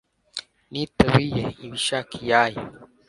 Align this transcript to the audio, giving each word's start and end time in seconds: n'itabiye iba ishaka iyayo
n'itabiye 0.71 1.43
iba 1.65 1.75
ishaka 1.81 2.11
iyayo 2.21 2.63